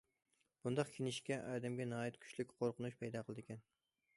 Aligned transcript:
بۇنداق 0.63 0.93
كىنىشكا 0.95 1.37
ئادەمگە 1.51 1.87
ناھايىتى 1.91 2.23
كۈچلۈك 2.25 2.57
قورقۇنچ 2.63 2.99
پەيدا 3.03 3.25
قىلىدىكەن. 3.29 3.63